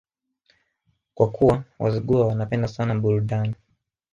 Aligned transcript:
Kwa 1.13 1.31
kuwa 1.31 1.63
Wazigua 1.79 2.27
wanapenda 2.27 2.67
sana 2.67 2.95
burudani 2.95 3.55